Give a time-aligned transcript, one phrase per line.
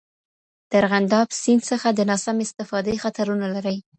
[0.69, 3.77] د ارغنداب سیند څخه د ناسمې استفادې خطرونه لري.